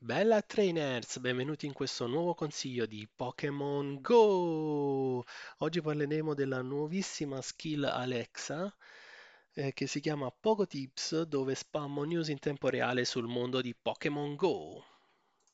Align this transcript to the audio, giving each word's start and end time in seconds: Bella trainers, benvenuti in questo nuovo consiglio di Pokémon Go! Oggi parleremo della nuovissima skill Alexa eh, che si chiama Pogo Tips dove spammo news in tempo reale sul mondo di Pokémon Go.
Bella 0.00 0.42
trainers, 0.42 1.18
benvenuti 1.18 1.66
in 1.66 1.72
questo 1.72 2.06
nuovo 2.06 2.32
consiglio 2.34 2.86
di 2.86 3.08
Pokémon 3.12 4.00
Go! 4.00 5.24
Oggi 5.58 5.80
parleremo 5.80 6.34
della 6.34 6.62
nuovissima 6.62 7.42
skill 7.42 7.84
Alexa 7.84 8.72
eh, 9.54 9.72
che 9.72 9.86
si 9.88 9.98
chiama 10.00 10.30
Pogo 10.30 10.66
Tips 10.66 11.22
dove 11.22 11.54
spammo 11.56 12.04
news 12.04 12.28
in 12.28 12.38
tempo 12.38 12.68
reale 12.68 13.04
sul 13.04 13.26
mondo 13.26 13.60
di 13.60 13.74
Pokémon 13.74 14.36
Go. 14.36 14.84